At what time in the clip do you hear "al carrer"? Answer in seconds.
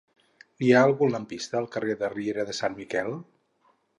1.59-1.97